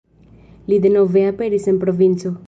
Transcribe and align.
Li 0.71 0.79
denove 0.85 1.23
aperis 1.33 1.67
en 1.73 1.77
provinco. 1.85 2.33